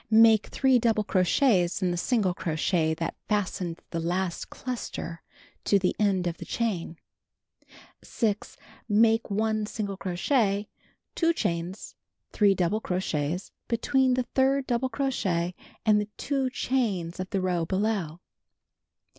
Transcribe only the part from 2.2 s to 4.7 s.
crochet that fastened the last